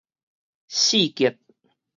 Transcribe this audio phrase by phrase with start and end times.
[0.67, 1.37] 四結